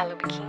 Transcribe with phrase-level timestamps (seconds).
[0.00, 0.42] Olá, Lubikin.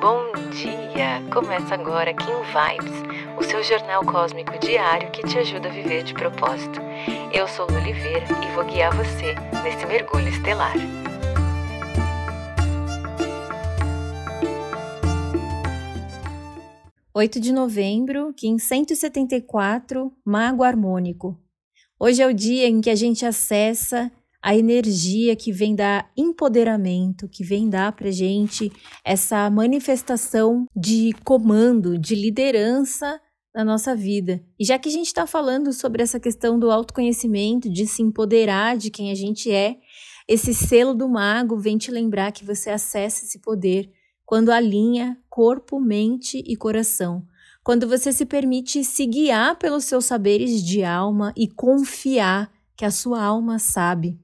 [0.00, 1.22] Bom dia!
[1.30, 3.02] Começa agora Kim Vibes,
[3.36, 6.80] o seu jornal cósmico diário que te ajuda a viver de propósito.
[7.30, 10.72] Eu sou Lu Oliveira e vou guiar você nesse mergulho estelar.
[17.12, 21.38] Oito de novembro, Kim 174, Mago Harmônico.
[22.00, 24.10] Hoje é o dia em que a gente acessa
[24.42, 28.70] a energia que vem dar empoderamento, que vem dar para gente
[29.04, 33.20] essa manifestação de comando, de liderança
[33.54, 34.42] na nossa vida.
[34.58, 38.76] E já que a gente está falando sobre essa questão do autoconhecimento, de se empoderar
[38.76, 39.76] de quem a gente é,
[40.28, 43.90] esse selo do mago vem te lembrar que você acessa esse poder
[44.24, 47.24] quando alinha corpo, mente e coração.
[47.64, 52.90] Quando você se permite se guiar pelos seus saberes de alma e confiar que a
[52.90, 54.18] sua alma sabe.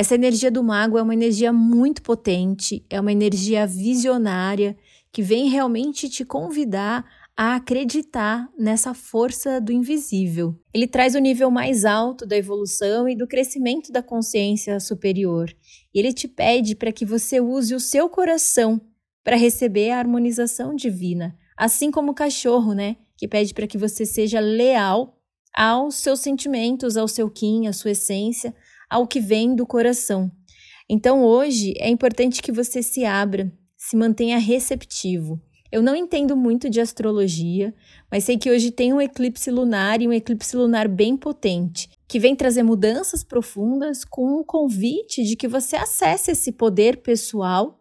[0.00, 4.74] Essa energia do mago é uma energia muito potente, é uma energia visionária
[5.12, 7.04] que vem realmente te convidar
[7.36, 10.58] a acreditar nessa força do invisível.
[10.72, 15.54] Ele traz o nível mais alto da evolução e do crescimento da consciência superior.
[15.94, 18.80] E ele te pede para que você use o seu coração
[19.22, 24.06] para receber a harmonização divina, assim como o cachorro, né, que pede para que você
[24.06, 25.20] seja leal
[25.54, 28.54] aos seus sentimentos, ao seu kim, à sua essência,
[28.90, 30.30] ao que vem do coração.
[30.88, 35.40] Então hoje é importante que você se abra, se mantenha receptivo.
[35.72, 37.72] Eu não entendo muito de astrologia,
[38.10, 42.18] mas sei que hoje tem um eclipse lunar e um eclipse lunar bem potente, que
[42.18, 47.80] vem trazer mudanças profundas com um convite de que você acesse esse poder pessoal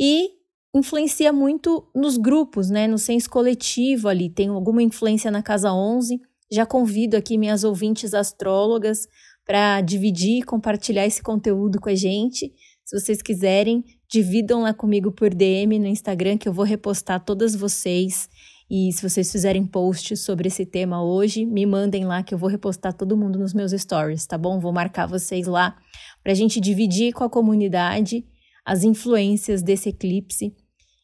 [0.00, 0.30] e
[0.74, 4.30] influencia muito nos grupos, né, no senso coletivo ali.
[4.30, 6.18] Tem alguma influência na casa 11.
[6.50, 9.06] Já convido aqui minhas ouvintes astrólogas
[9.46, 12.52] para dividir e compartilhar esse conteúdo com a gente.
[12.84, 17.54] Se vocês quiserem, dividam lá comigo por DM no Instagram, que eu vou repostar todas
[17.54, 18.28] vocês.
[18.68, 22.48] E se vocês fizerem posts sobre esse tema hoje, me mandem lá que eu vou
[22.48, 24.58] repostar todo mundo nos meus stories, tá bom?
[24.58, 25.76] Vou marcar vocês lá
[26.22, 28.26] para a gente dividir com a comunidade
[28.64, 30.52] as influências desse eclipse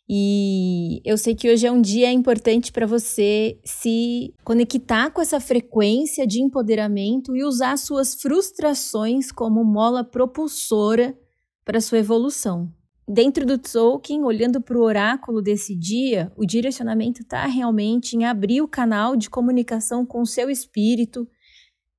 [0.09, 5.41] e eu sei que hoje é um dia importante para você se conectar com essa
[5.41, 11.17] frequência de empoderamento e usar suas frustrações como mola propulsora
[11.65, 12.71] para sua evolução.
[13.09, 18.61] Dentro do Tolkien, olhando para o oráculo desse dia, o direcionamento está realmente em abrir
[18.61, 21.29] o canal de comunicação com o seu espírito,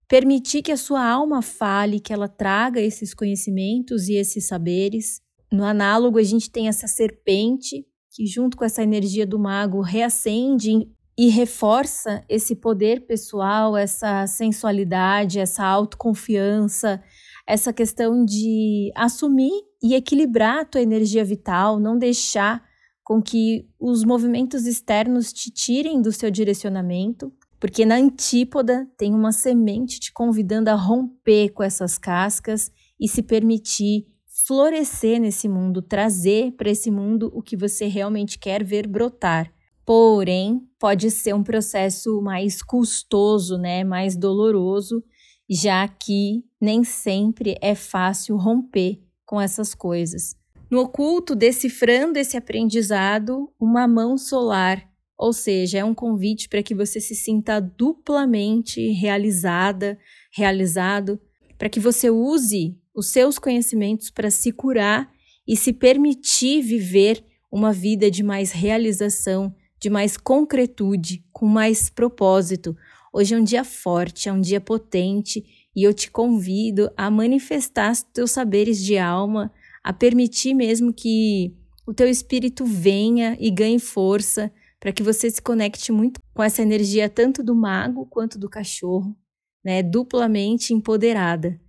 [0.07, 5.21] permitir que a sua alma fale, que ela traga esses conhecimentos e esses saberes.
[5.51, 10.87] No análogo, a gente tem essa serpente que junto com essa energia do mago reacende
[11.17, 17.01] e reforça esse poder pessoal, essa sensualidade, essa autoconfiança,
[17.47, 19.51] essa questão de assumir
[19.81, 22.63] e equilibrar a tua energia vital, não deixar
[23.03, 29.31] com que os movimentos externos te tirem do seu direcionamento, porque na antípoda tem uma
[29.31, 34.07] semente te convidando a romper com essas cascas e se permitir
[34.45, 39.51] florescer nesse mundo, trazer para esse mundo o que você realmente quer ver brotar.
[39.85, 45.03] Porém, pode ser um processo mais custoso, né, mais doloroso,
[45.49, 50.35] já que nem sempre é fácil romper com essas coisas.
[50.69, 56.73] No oculto, decifrando esse aprendizado, uma mão solar, ou seja, é um convite para que
[56.73, 59.97] você se sinta duplamente realizada,
[60.35, 61.19] realizado,
[61.57, 65.11] para que você use os seus conhecimentos para se curar
[65.47, 72.75] e se permitir viver uma vida de mais realização, de mais concretude, com mais propósito.
[73.11, 75.43] Hoje é um dia forte, é um dia potente
[75.75, 79.51] e eu te convido a manifestar os teus saberes de alma,
[79.83, 81.53] a permitir mesmo que
[81.85, 86.61] o teu espírito venha e ganhe força para que você se conecte muito com essa
[86.61, 89.15] energia tanto do mago quanto do cachorro,
[89.63, 91.59] né, duplamente empoderada.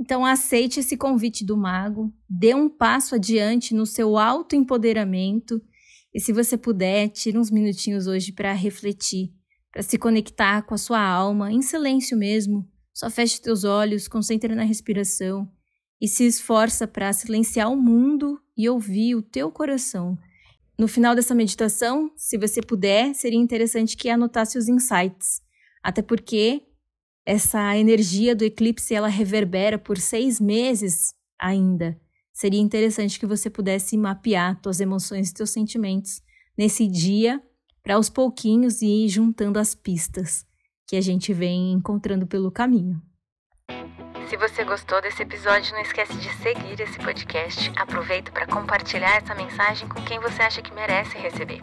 [0.00, 5.60] Então, aceite esse convite do mago, dê um passo adiante no seu autoempoderamento
[6.14, 9.30] e, se você puder, tire uns minutinhos hoje para refletir,
[9.70, 12.66] para se conectar com a sua alma, em silêncio mesmo.
[12.94, 15.46] Só feche seus olhos, concentre na respiração
[16.00, 20.18] e se esforça para silenciar o mundo e ouvir o teu coração.
[20.78, 25.42] No final dessa meditação, se você puder, seria interessante que anotasse os insights,
[25.82, 26.69] até porque
[27.30, 31.96] essa energia do eclipse ela reverbera por seis meses ainda.
[32.32, 36.20] Seria interessante que você pudesse mapear suas emoções e seus sentimentos
[36.58, 37.40] nesse dia,
[37.84, 40.44] para aos pouquinhos ir juntando as pistas
[40.88, 43.00] que a gente vem encontrando pelo caminho.
[44.28, 47.70] Se você gostou desse episódio, não esquece de seguir esse podcast.
[47.76, 51.62] Aproveita para compartilhar essa mensagem com quem você acha que merece receber.